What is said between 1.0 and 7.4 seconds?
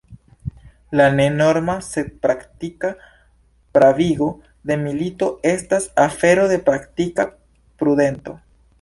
ne norma, sed praktika pravigo de milito estas afero de praktika